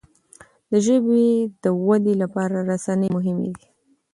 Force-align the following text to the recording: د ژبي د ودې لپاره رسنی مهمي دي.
د 0.71 0.73
ژبي 0.85 1.27
د 1.63 1.65
ودې 1.85 2.13
لپاره 2.21 2.57
رسنی 2.71 3.07
مهمي 3.15 3.49
دي. 3.57 3.65